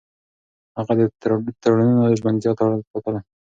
هغه 0.77 0.93
د 0.99 1.47
تړونونو 1.61 2.03
ژمنتيا 2.19 2.51
ساتله. 2.93 3.19